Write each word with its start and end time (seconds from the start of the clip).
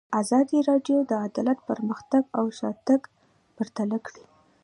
ازادي 0.21 0.59
راډیو 0.69 0.97
د 1.09 1.11
عدالت 1.27 1.59
پرمختګ 1.69 2.23
او 2.37 2.45
شاتګ 2.59 3.01
پرتله 3.57 3.97
کړی. 4.05 4.23